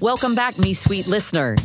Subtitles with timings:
[0.00, 1.56] Welcome back, Me Suite listener.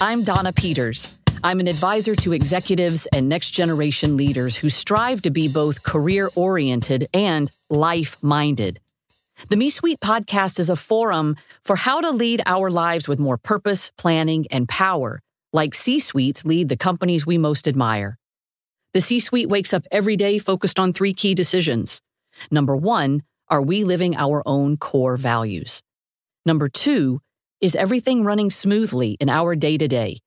[0.00, 1.20] I'm Donna Peters.
[1.44, 6.28] I'm an advisor to executives and next generation leaders who strive to be both career
[6.34, 8.80] oriented and life minded.
[9.50, 13.38] The Me Suite podcast is a forum for how to lead our lives with more
[13.38, 15.22] purpose, planning, and power,
[15.52, 18.18] like C suites lead the companies we most admire.
[18.94, 22.02] The C suite wakes up every day focused on three key decisions.
[22.50, 25.84] Number one, are we living our own core values?
[26.44, 27.20] Number two,
[27.60, 30.18] is everything running smoothly in our day to day?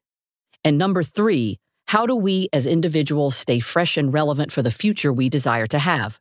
[0.63, 5.13] And number three, how do we as individuals stay fresh and relevant for the future
[5.13, 6.19] we desire to have?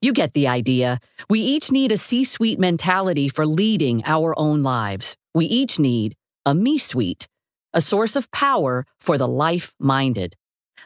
[0.00, 1.00] You get the idea.
[1.28, 5.16] We each need a C suite mentality for leading our own lives.
[5.34, 6.16] We each need
[6.46, 7.26] a me suite,
[7.74, 10.36] a source of power for the life minded.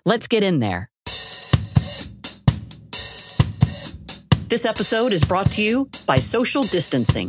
[0.04, 0.90] Let's get in there.
[4.48, 7.28] This episode is brought to you by social distancing.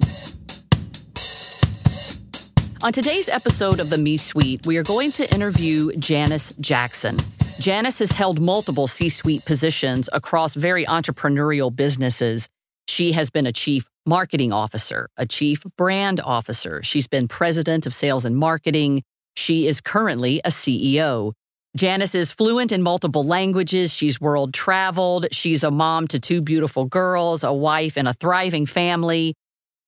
[2.85, 7.17] On today's episode of the Me Suite, we are going to interview Janice Jackson.
[7.59, 12.47] Janice has held multiple C suite positions across very entrepreneurial businesses.
[12.87, 16.83] She has been a chief marketing officer, a chief brand officer.
[16.83, 19.01] She's been president of sales and marketing.
[19.35, 21.33] She is currently a CEO.
[21.75, 23.95] Janice is fluent in multiple languages.
[23.95, 25.25] She's world traveled.
[25.31, 29.33] She's a mom to two beautiful girls, a wife, and a thriving family.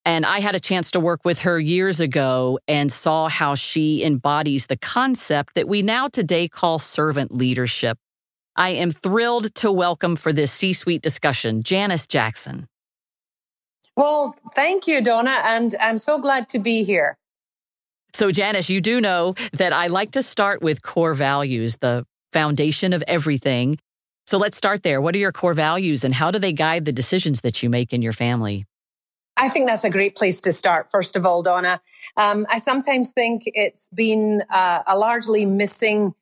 [0.07, 4.05] And I had a chance to work with her years ago and saw how she
[4.05, 7.97] embodies the concept that we now today call servant leadership.
[8.55, 12.69] I am thrilled to welcome for this C suite discussion Janice Jackson.
[13.97, 17.17] Well, thank you, Donna, and I'm so glad to be here.
[18.13, 22.93] So, Janice, you do know that I like to start with core values, the foundation
[22.93, 23.77] of everything.
[24.25, 25.01] So, let's start there.
[25.01, 27.91] What are your core values and how do they guide the decisions that you make
[27.91, 28.63] in your family?
[29.37, 31.79] I think that's a great place to start, first of all, Donna.
[32.17, 36.13] Um, I sometimes think it's been uh, a largely missing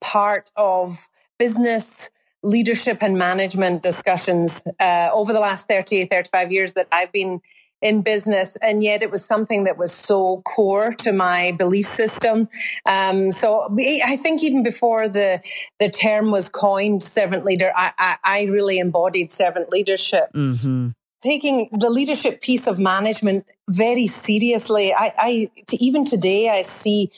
[0.00, 2.10] part of business
[2.42, 7.40] leadership and management discussions uh, over the last 30, 35 years that I've been
[7.82, 12.48] in business, and yet it was something that was so core to my belief system.
[12.86, 15.42] Um, so I think even before the
[15.78, 20.32] the term was coined, servant leader, I, I, I really embodied servant leadership.
[20.34, 20.88] Mm-hmm
[21.26, 24.94] taking the leadership piece of management very seriously.
[24.94, 27.10] I, I even today, I see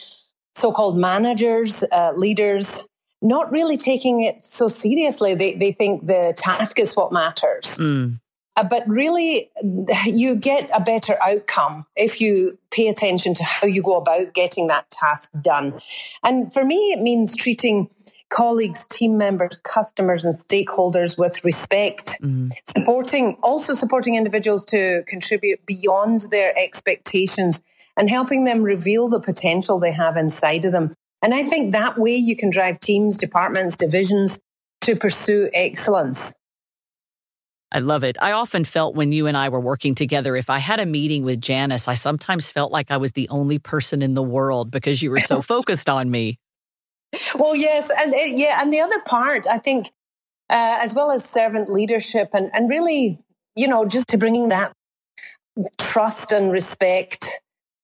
[0.55, 2.85] so-called managers, uh, leaders,
[3.21, 5.35] not really taking it so seriously.
[5.35, 7.77] They they think the task is what matters.
[7.77, 8.21] Mm.
[8.57, 9.51] Uh, but really,
[10.07, 14.67] you get a better outcome if you pay attention to how you go about getting
[14.69, 15.81] that task done.
[16.25, 17.89] And for me, it means treating
[18.31, 22.49] colleagues, team members, customers, and stakeholders with respect, mm-hmm.
[22.77, 27.63] supporting also supporting individuals to contribute beyond their expectations
[27.97, 30.95] and helping them reveal the potential they have inside of them.
[31.23, 34.39] And I think that way you can drive teams, departments, divisions
[34.83, 36.35] to pursue excellence.
[37.71, 38.17] I love it.
[38.21, 41.25] I often felt when you and I were working together, if I had a meeting
[41.25, 45.03] with Janice, I sometimes felt like I was the only person in the world because
[45.03, 46.39] you were so focused on me.
[47.35, 49.87] Well, yes, and uh, yeah, and the other part, I think,
[50.51, 53.19] uh, as well as servant leadership, and and really,
[53.57, 54.73] you know, just to bringing that
[55.79, 57.29] trust and respect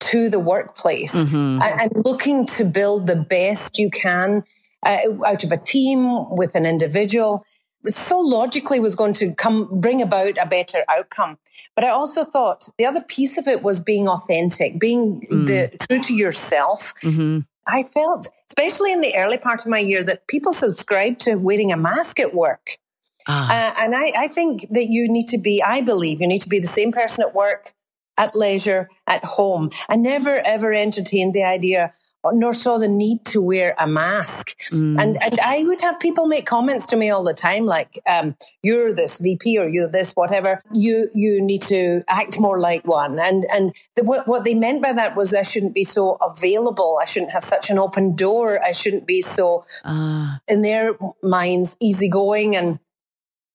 [0.01, 1.63] to the workplace, mm-hmm.
[1.63, 4.45] and, and, looking to build the best you can
[4.85, 7.45] uh, out of a team with an individual.
[7.87, 11.37] So logically was going to come bring about a better outcome.
[11.75, 15.47] But I also thought the other piece of it was being authentic, being mm.
[15.47, 16.95] the true to yourself.
[17.03, 21.37] Mm-hmm I felt, especially in the early part of my year, that people subscribe to
[21.37, 22.79] wearing a mask at work.
[23.27, 23.49] Ah.
[23.49, 26.49] Uh, and I, I think that you need to be, I believe you need to
[26.49, 27.73] be the same person at work,
[28.19, 29.71] at leisure, at home.
[29.89, 31.93] I never ever entertained the idea
[32.33, 34.57] nor saw the need to wear a mask.
[34.71, 35.01] Mm.
[35.01, 38.37] And and I would have people make comments to me all the time, like, um,
[38.63, 40.63] "You're this VP or you're this whatever.
[40.73, 44.83] You you need to act more like one." And and the, what what they meant
[44.83, 46.99] by that was I shouldn't be so available.
[47.01, 48.63] I shouldn't have such an open door.
[48.63, 50.37] I shouldn't be so, uh.
[50.49, 52.79] in their minds, easygoing and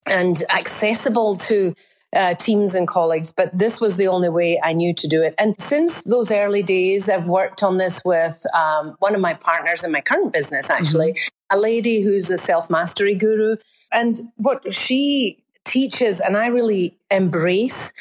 [0.05, 1.73] and accessible to
[2.15, 5.35] uh, teams and colleagues, but this was the only way I knew to do it.
[5.37, 9.83] And since those early days, I've worked on this with um, one of my partners
[9.83, 11.57] in my current business, actually, mm-hmm.
[11.57, 13.57] a lady who's a self mastery guru.
[13.91, 17.91] And what she teaches, and I really embrace,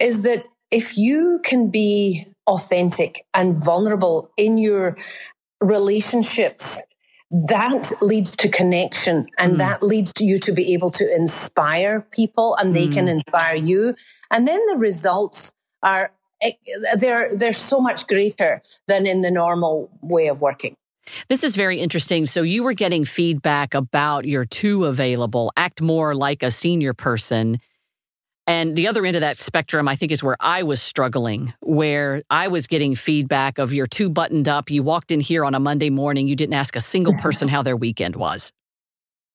[0.00, 4.96] is that if you can be authentic and vulnerable in your
[5.60, 6.80] relationships
[7.30, 9.58] that leads to connection and mm.
[9.58, 12.92] that leads you to be able to inspire people and they mm.
[12.92, 13.94] can inspire you
[14.30, 16.10] and then the results are
[16.96, 20.74] they're they're so much greater than in the normal way of working.
[21.28, 22.26] This is very interesting.
[22.26, 27.58] So you were getting feedback about you're too available, act more like a senior person.
[28.50, 32.22] And the other end of that spectrum, I think, is where I was struggling, where
[32.30, 34.70] I was getting feedback of you're too buttoned up.
[34.70, 37.62] You walked in here on a Monday morning, you didn't ask a single person how
[37.62, 38.52] their weekend was.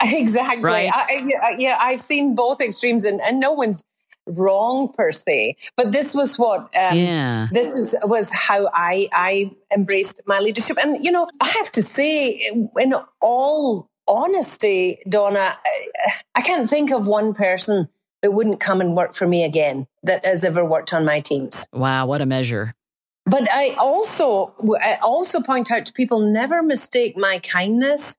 [0.04, 0.62] Exactly.
[0.62, 0.92] Right?
[0.94, 3.82] I, yeah, I've seen both extremes, and, and no one's
[4.28, 7.48] wrong per se but this was what um, yeah.
[7.52, 11.84] this is was how i i embraced my leadership and you know i have to
[11.84, 17.88] say in all honesty donna I, I can't think of one person
[18.26, 21.68] that wouldn't come and work for me again that has ever worked on my teams
[21.72, 22.74] wow what a measure
[23.26, 28.18] but I also I also point out to people never mistake my kindness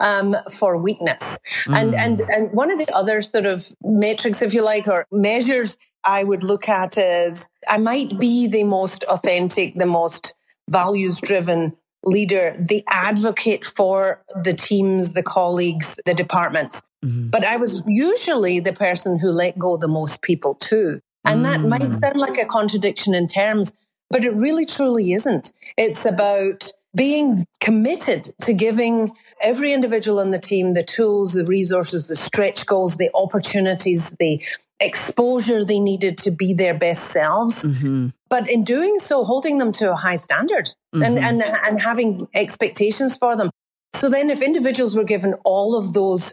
[0.00, 1.22] um, for weakness.
[1.66, 1.76] Mm.
[1.76, 5.76] And and and one of the other sort of metrics, if you like, or measures
[6.04, 10.34] I would look at is I might be the most authentic, the most
[10.68, 11.76] values driven
[12.08, 16.82] leader, the advocate for the teams, the colleagues, the departments.
[17.04, 17.28] Mm-hmm.
[17.28, 21.00] But I was usually the person who let go the most people too.
[21.24, 21.42] And mm.
[21.44, 22.00] that might mm.
[22.00, 23.72] sound like a contradiction in terms,
[24.10, 25.52] but it really truly isn't.
[25.76, 29.12] It's about being committed to giving
[29.42, 34.42] every individual on the team the tools, the resources, the stretch goals, the opportunities, the
[34.80, 37.62] exposure they needed to be their best selves.
[37.62, 38.08] Mm-hmm.
[38.28, 41.02] But in doing so, holding them to a high standard mm-hmm.
[41.02, 43.50] and, and, and having expectations for them.
[43.94, 46.32] So then, if individuals were given all of those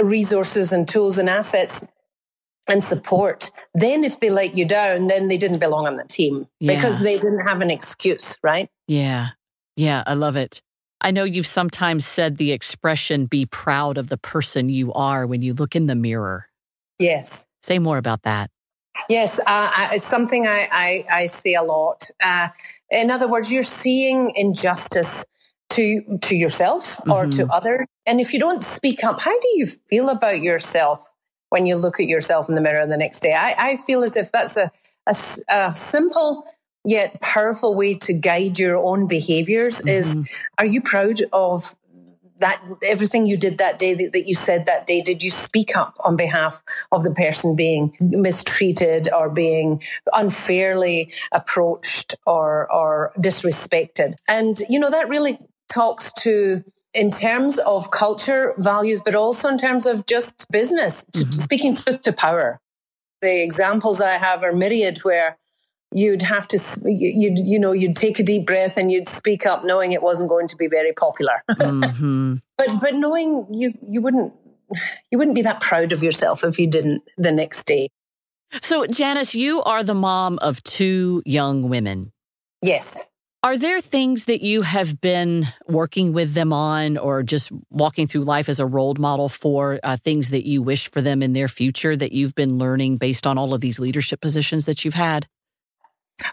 [0.00, 1.84] resources and tools and assets
[2.68, 6.46] and support, then if they let you down, then they didn't belong on the team
[6.60, 6.74] yeah.
[6.74, 8.70] because they didn't have an excuse, right?
[8.86, 9.30] Yeah.
[9.76, 10.62] Yeah, I love it.
[11.00, 15.42] I know you've sometimes said the expression be proud of the person you are when
[15.42, 16.46] you look in the mirror.
[16.98, 17.46] Yes.
[17.62, 18.50] Say more about that.
[19.08, 22.10] Yes, uh, it's something I, I, I see a lot.
[22.22, 22.48] Uh,
[22.90, 25.24] in other words, you're seeing injustice
[25.70, 27.30] to to yourself or mm-hmm.
[27.30, 31.12] to others, and if you don't speak up, how do you feel about yourself
[31.50, 33.32] when you look at yourself in the mirror the next day?
[33.32, 34.70] I, I feel as if that's a,
[35.06, 35.16] a,
[35.48, 36.44] a simple
[36.84, 39.88] yet powerful way to guide your own behaviors mm-hmm.
[39.88, 40.28] is
[40.58, 41.74] are you proud of
[42.40, 45.76] that everything you did that day that, that, you said that day did you speak
[45.76, 49.80] up on behalf of the person being mistreated or being
[50.12, 55.38] unfairly approached or or disrespected and you know that really
[55.68, 61.30] talks to in terms of culture values but also in terms of just business mm-hmm.
[61.30, 62.58] speaking truth to power
[63.22, 65.36] the examples i have are myriad where
[65.92, 69.64] you'd have to you'd you know you'd take a deep breath and you'd speak up
[69.64, 71.42] knowing it wasn't going to be very popular.
[71.60, 72.36] Mm-hmm.
[72.56, 74.32] but but knowing you you wouldn't
[75.10, 77.88] you wouldn't be that proud of yourself if you didn't the next day.
[78.62, 82.12] So janice you are the mom of two young women.
[82.62, 83.04] Yes.
[83.42, 88.24] Are there things that you have been working with them on or just walking through
[88.24, 91.48] life as a role model for uh, things that you wish for them in their
[91.48, 95.26] future that you've been learning based on all of these leadership positions that you've had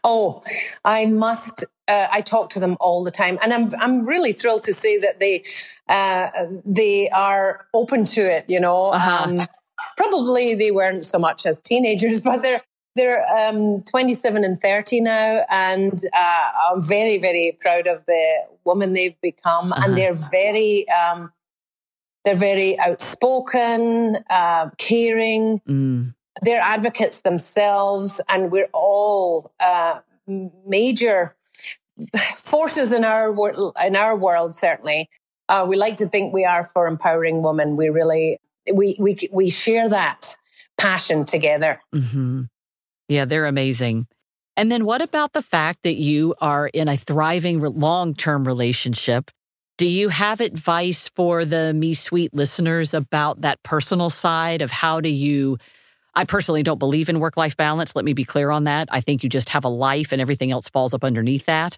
[0.03, 0.43] Oh,
[0.85, 1.65] I must.
[1.87, 4.97] Uh, I talk to them all the time, and I'm I'm really thrilled to say
[4.97, 5.43] that they
[5.89, 6.29] uh,
[6.65, 8.45] they are open to it.
[8.47, 9.23] You know, uh-huh.
[9.23, 9.47] um,
[9.95, 12.61] probably they weren't so much as teenagers, but they're
[12.95, 18.93] they're um, 27 and 30 now, and uh, I'm very very proud of the woman
[18.93, 19.83] they've become, uh-huh.
[19.85, 20.87] and they're very.
[20.89, 21.31] Um,
[22.25, 25.61] they're very outspoken, uh, caring.
[25.61, 29.99] Mm they're advocates themselves, and we're all uh,
[30.65, 31.35] major
[32.35, 33.35] forces in our
[33.85, 34.53] in our world.
[34.53, 35.09] Certainly,
[35.49, 37.75] uh, we like to think we are for empowering women.
[37.75, 38.39] We really
[38.73, 40.35] we we we share that
[40.77, 41.81] passion together.
[41.93, 42.43] Mm-hmm.
[43.09, 44.07] Yeah, they're amazing.
[44.55, 49.31] And then, what about the fact that you are in a thriving long term relationship?
[49.77, 54.99] Do you have advice for the Me Suite listeners about that personal side of how
[54.99, 55.57] do you
[56.17, 57.95] I personally don't believe in work life balance.
[57.95, 58.89] Let me be clear on that.
[58.91, 61.77] I think you just have a life and everything else falls up underneath that.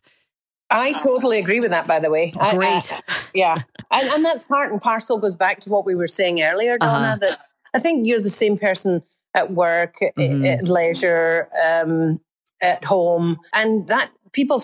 [0.70, 2.32] I totally agree with that, by the way.
[2.52, 2.94] Great.
[2.94, 3.02] I,
[3.34, 3.58] yeah.
[3.92, 7.08] And, and that's part and parcel goes back to what we were saying earlier, Donna,
[7.08, 7.16] uh-huh.
[7.18, 7.40] that
[7.74, 9.04] I think you're the same person
[9.34, 10.46] at work, mm-hmm.
[10.46, 12.22] at leisure, um,
[12.62, 13.40] at home.
[13.54, 14.64] And that people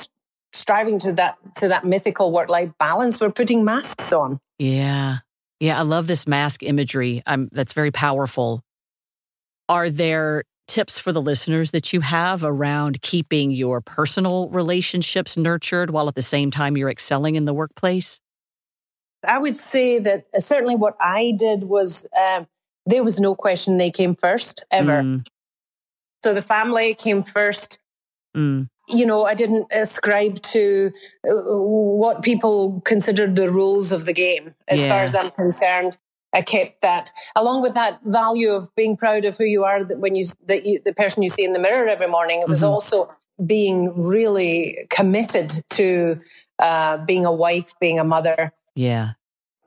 [0.54, 4.40] striving to that to that mythical work life balance, we're putting masks on.
[4.58, 5.18] Yeah.
[5.60, 7.24] Yeah, I love this mask imagery.
[7.26, 8.62] I'm, that's very powerful.
[9.68, 15.92] Are there tips for the listeners that you have around keeping your personal relationships nurtured
[15.92, 18.20] while at the same time you're excelling in the workplace?
[19.28, 22.48] I would say that uh, certainly what I did was um,
[22.86, 25.02] there was no question they came first ever.
[25.02, 25.26] Mm.
[26.24, 27.80] So the family came first.
[28.36, 28.70] Mm.
[28.88, 30.92] You know, I didn't ascribe to
[31.28, 34.54] uh, what people considered the rules of the game.
[34.68, 34.90] As Yeah.
[34.90, 35.98] far as I'm concerned,
[36.34, 39.84] I kept that, along with that value of being proud of who you are.
[39.84, 42.48] That when you that you, the person you see in the mirror every morning, it
[42.48, 42.70] was Mhm.
[42.70, 43.10] also
[43.46, 46.16] being really committed to
[46.60, 49.10] uh, being a wife, being a mother, Yeah.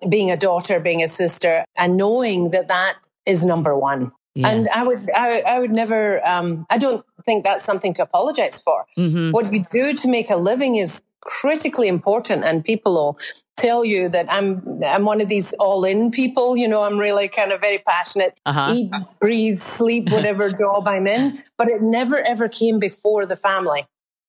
[0.09, 2.95] being a daughter, being a sister, and knowing that that
[3.27, 4.11] is number one.
[4.35, 4.49] Yeah.
[4.49, 6.27] And I would, I, I would never.
[6.27, 8.87] Um, I don't think that's something to apologize for.
[8.99, 9.33] Mhm.
[9.33, 13.19] What you do to make a living is critically important, and people will
[13.59, 16.57] tell you that I'm, I'm one of these all-in people.
[16.57, 18.73] You know, I'm really kind of very passionate, Uh-huh.
[18.73, 21.43] eat, breathe, sleep, whatever job I'm in.
[21.59, 23.87] But it never ever came before the family.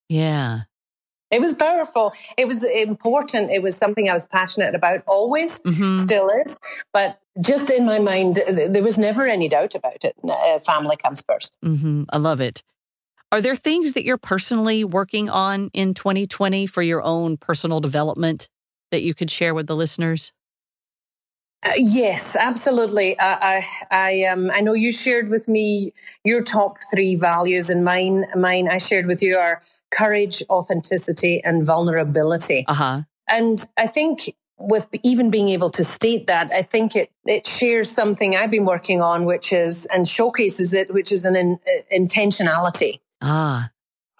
[0.08, 0.62] Yeah.
[1.30, 2.12] It was powerful.
[2.36, 3.52] It was important.
[3.52, 6.02] It was something I was passionate about always, Mhm.
[6.02, 6.58] still is.
[6.92, 10.16] But just in my mind, there was never any doubt about it.
[10.28, 11.56] Uh, family comes first.
[11.62, 12.64] hmm I love it.
[13.30, 18.48] Are there things that you're personally working on in 2020 for your own personal development
[18.90, 20.32] that you could share with the listeners?
[21.62, 23.18] Uh, yes, absolutely.
[23.18, 25.92] Uh, I, I, um, I know you shared with me
[26.24, 31.66] your top three values, and mine, mine, I shared with you are courage, authenticity, and
[31.66, 32.64] vulnerability.
[32.66, 33.02] Uh huh.
[33.28, 37.90] And I think with even being able to state that, I think it it shares
[37.90, 41.82] something I've been working on, which is and showcases it, which is an in, uh,
[41.94, 43.00] intentionality.
[43.20, 43.70] Ah.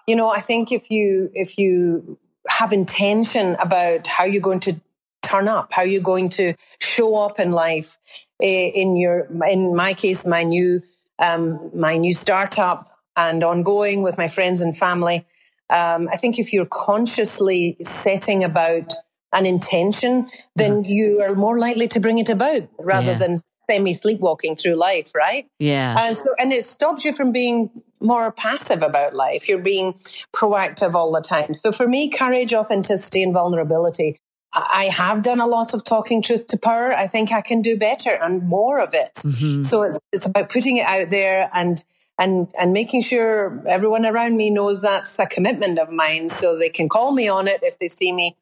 [0.07, 4.79] You know, I think if you if you have intention about how you're going to
[5.21, 7.97] turn up, how you're going to show up in life,
[8.41, 10.81] eh, in your in my case, my new
[11.19, 15.25] um, my new startup and ongoing with my friends and family.
[15.69, 18.91] Um, I think if you're consciously setting about
[19.33, 23.17] an intention, then you are more likely to bring it about rather Yeah.
[23.17, 23.35] than
[23.71, 25.47] semi sleepwalking through life, right?
[25.59, 25.95] Yeah.
[25.99, 29.47] And so, and it stops you from being more passive about life.
[29.47, 29.93] You're being
[30.33, 31.55] proactive all the time.
[31.63, 34.17] So for me, courage, authenticity, and vulnerability.
[34.53, 36.93] I have done a lot of talking truth to power.
[36.93, 39.13] I think I can do better and more of it.
[39.15, 39.65] Mhm.
[39.65, 41.83] So it's, it's about putting it out there and
[42.19, 46.69] and and making sure everyone around me knows that's a commitment of mine, so they
[46.69, 48.35] can call me on it if they see me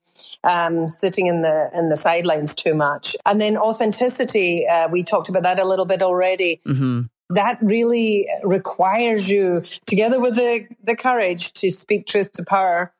[0.43, 3.15] um, sitting in the in the sidelines too much.
[3.25, 6.61] And then authenticity, uh, we talked about that a little bit already.
[6.67, 7.09] Mhm.
[7.31, 12.91] That really requires you, together with the the courage, to speak truth to power,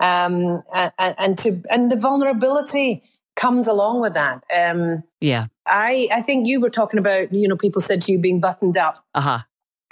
[0.00, 3.02] um, and, and to and the vulnerability
[3.36, 4.44] comes along with that.
[4.54, 5.46] Um, Yeah.
[5.66, 8.76] I I think you were talking about you know people said to you being buttoned
[8.76, 9.04] up.
[9.14, 9.38] Uh huh.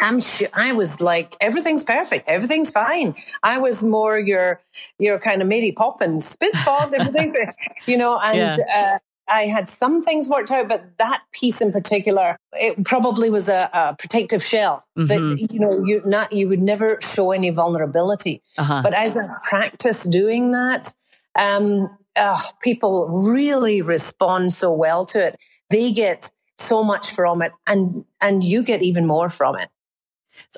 [0.00, 3.14] I'm sure I was like everything's perfect, everything's fine.
[3.42, 4.60] I was more your
[4.98, 7.34] your kind of Mary Poppins, spitball, everything's
[7.86, 8.98] you know, and uh,
[9.28, 13.70] I had some things worked out, but that piece in particular, it probably was a,
[13.72, 15.08] a protective shell Mhm.
[15.08, 18.42] that you know you not you would never show any vulnerability.
[18.58, 18.80] Uh huh.
[18.82, 20.92] But as I practiced doing that,
[21.38, 25.38] um, uh, people really respond so well to it.
[25.70, 29.68] They get so much from it, and and you get even more from it.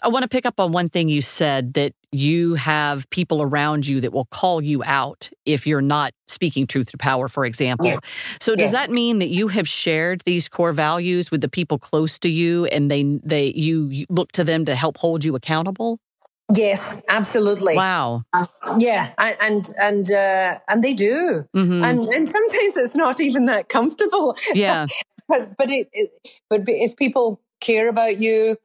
[0.03, 3.87] I want to pick up on one thing you said that you have people around
[3.87, 7.87] you that will call you out if you're not speaking truth to power, for example.
[7.87, 8.01] Yes.
[8.41, 8.73] So does Yes.
[8.73, 12.67] that mean that you have shared these core values with the people close to you
[12.67, 15.99] and they they you, look to them to help hold you accountable?
[16.55, 17.75] Yes, absolutely.
[17.75, 18.23] Wow.
[18.79, 21.83] Yeah, and and and, uh, and they do, Mhm.
[21.85, 24.37] and and sometimes it's not even that comfortable.
[24.55, 24.87] yeah.
[25.29, 26.11] but but it, it
[26.49, 28.57] but if people care about you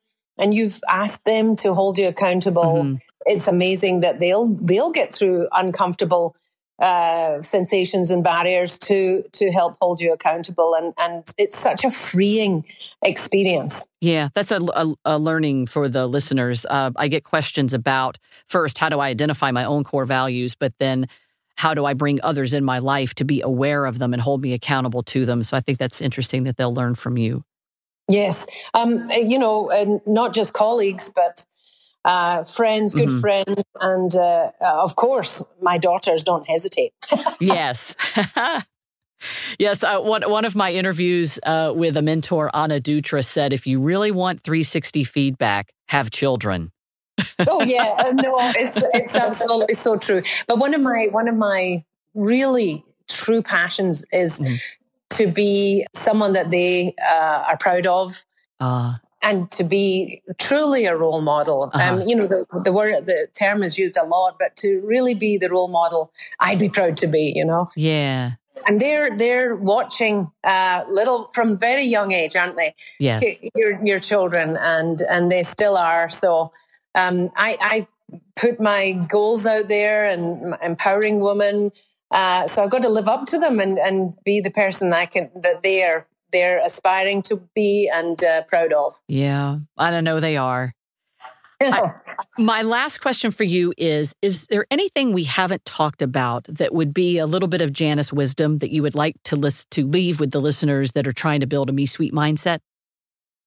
[0.41, 2.99] and you've asked them to hold you accountable, Mhm.
[3.25, 6.35] it's amazing that they'll they'll get through uncomfortable
[6.81, 11.91] uh, sensations and barriers to to help hold you accountable, and and it's such a
[11.91, 12.65] freeing
[13.03, 13.85] experience.
[14.01, 16.65] Yeah, that's a, a, a learning for the listeners.
[16.67, 18.17] Uh, I get questions about
[18.47, 21.07] first, how do I identify my own core values, but then
[21.55, 24.41] how do I bring others in my life to be aware of them and hold
[24.41, 25.43] me accountable to them?
[25.43, 27.43] So I think that's interesting that they'll learn from you.
[28.07, 31.45] Yes, um, you know, and not just colleagues, but
[32.03, 33.21] uh, friends, good Mhm.
[33.21, 36.93] friends, and uh, uh, of course, my daughters don't hesitate.
[37.39, 37.95] yes.
[39.59, 39.83] yes.
[39.83, 43.79] Uh, one, one of my interviews uh, with a mentor, Anna Dutra, said if you
[43.79, 46.71] really want 360 feedback, have children.
[47.47, 50.21] oh yeah, uh, no, it's it's absolutely so true.
[50.47, 54.59] But one of my one of my really true passions is Mhm.
[55.11, 58.23] To be someone that they uh, are proud of.
[58.59, 61.69] Uh, and to be truly a role model.
[61.73, 61.93] Uh-huh.
[61.93, 65.13] Um, you know, the, the word, the term is used a lot, but to really
[65.13, 67.31] be the role model, I'd be proud to be.
[67.35, 68.31] You know, yeah.
[68.67, 72.75] and they're they're watching uh, little from very young age, aren't they?
[72.99, 73.23] Yes.
[73.55, 76.09] Your your children, and and they still are.
[76.09, 76.51] So,
[76.95, 77.87] um, I I
[78.35, 81.71] put my goals out there and empowering women.
[82.11, 85.05] Uh, so I've got to live up to them and, and be the person I
[85.05, 88.99] can that they are they're aspiring to be and uh, proud of.
[89.07, 90.73] Yeah, I don't know they are.
[91.61, 91.91] I,
[92.37, 96.93] my last question for you is Is there anything we haven't talked about that would
[96.93, 100.19] be a little bit of Janice wisdom that you would like to list to leave
[100.19, 102.59] with the listeners that are trying to build a Me Suite mindset?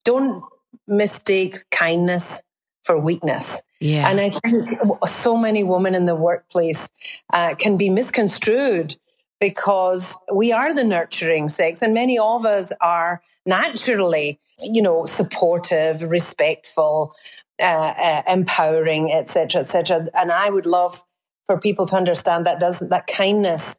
[0.05, 0.45] Don't
[0.87, 2.43] mistake kindness
[2.85, 3.61] for weakness.
[3.81, 4.09] Yeah.
[4.09, 6.89] And I think so many women in the workplace
[7.33, 8.97] uh, can be misconstrued
[9.41, 16.03] because we are the nurturing sex, and many of us are naturally, you know, supportive,
[16.03, 17.15] respectful,
[17.61, 20.09] uh, uh, empowering, etc., etc.
[20.15, 21.03] And I would love
[21.47, 23.79] for people to understand that doesn't that kindness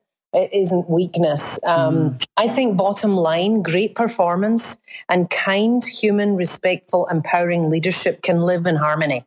[0.51, 1.41] isn't weakness.
[1.63, 2.25] Um, mm.
[2.37, 4.77] I think bottom line, great performance
[5.09, 9.25] and kind, human, respectful, empowering leadership can live in harmony.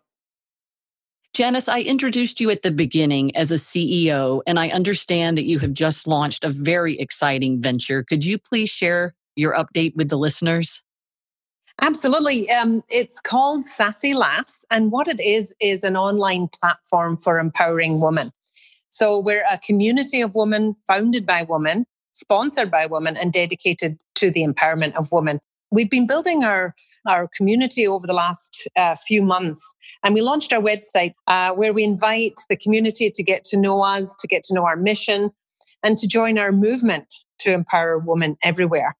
[1.34, 5.58] Janice, I introduced you at the beginning as a CEO, and I understand that you
[5.60, 8.02] have just launched a very exciting venture.
[8.02, 10.82] Could you please share your update with the listeners?
[11.80, 12.50] Absolutely.
[12.50, 18.00] Um, it's called Sassy Lass, and what it is is an online platform for empowering
[18.00, 18.32] women.
[18.90, 24.30] So we're a community of women founded by women, sponsored by women, and dedicated to
[24.30, 25.40] the empowerment of women.
[25.70, 26.74] We've been building our,
[27.06, 29.60] our community over the last uh, few months,
[30.02, 33.82] and we launched our website uh, where we invite the community to get to know
[33.82, 35.30] us, to get to know our mission,
[35.82, 38.96] and to join our movement to empower women everywhere.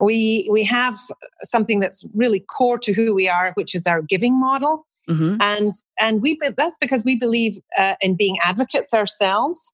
[0.00, 0.96] We, we have
[1.42, 4.86] something that's really core to who we are, which is our giving model.
[5.08, 5.40] Mm-hmm.
[5.40, 9.72] And and we that's because we believe uh, in being advocates ourselves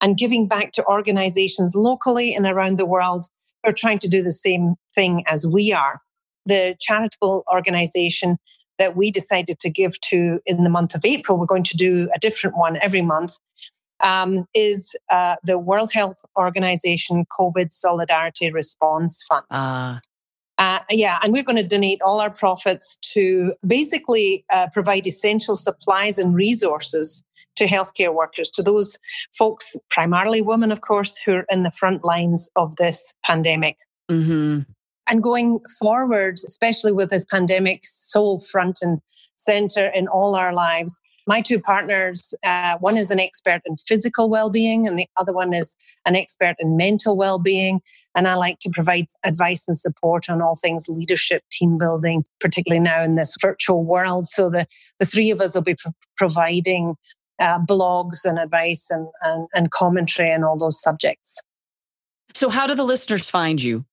[0.00, 3.26] and giving back to organizations locally and around the world
[3.66, 6.00] who are trying to do the same thing as we are.
[6.46, 8.38] The charitable organization
[8.78, 12.08] that we decided to give to in the month of April, we're going to do
[12.14, 13.38] a different one every month,
[14.00, 19.44] um, is uh, the World Health Organization COVID Solidarity Response Fund.
[19.50, 19.98] Uh.
[20.58, 25.54] Uh, yeah, and we're going to donate all our profits to basically uh, provide essential
[25.54, 27.22] supplies and resources
[27.56, 28.98] to healthcare workers, to those
[29.36, 33.76] folks, primarily women, of course, who are in the front lines of this pandemic.
[34.10, 34.60] Mm-hmm.
[35.08, 39.00] And going forward, especially with this pandemic so front and
[39.36, 44.30] center in all our lives, my two partners, uh, one is an expert in physical
[44.30, 47.80] well-being, and the other one is an expert in mental well-being.
[48.14, 52.80] And I like to provide advice and support on all things leadership, team building, particularly
[52.80, 54.26] now in this virtual world.
[54.28, 54.66] So the
[55.00, 56.94] the three of us will be pro- providing
[57.38, 61.36] uh, blogs and advice and, and and commentary on all those subjects.
[62.34, 63.84] So, how do the listeners find you?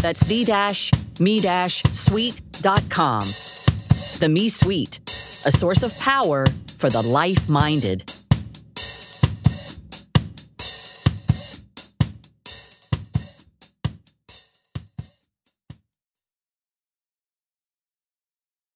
[0.00, 3.22] That's the dash me dash suite.com.
[4.20, 5.00] The Me Suite,
[5.44, 6.44] a source of power
[6.78, 8.17] for the life minded.